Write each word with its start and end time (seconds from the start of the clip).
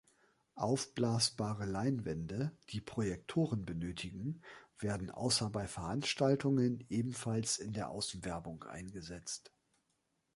Aufblasbare 0.55 1.65
Leinwände, 1.67 2.57
die 2.71 2.81
Projektoren 2.81 3.65
benötigen, 3.65 4.41
werden 4.79 5.11
außer 5.11 5.51
bei 5.51 5.67
Veranstaltungen 5.67 6.83
ebenfalls 6.89 7.59
in 7.59 7.71
der 7.73 7.91
Außenwerbung 7.91 8.63
eingesetzt. 8.63 9.53